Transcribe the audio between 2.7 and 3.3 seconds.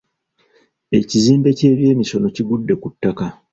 ku ttaka.